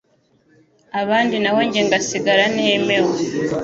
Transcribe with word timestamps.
abandi 1.01 1.35
naho 1.43 1.59
jye 1.71 1.81
ngasigara 1.87 2.43
ntemewe.” 2.55 3.15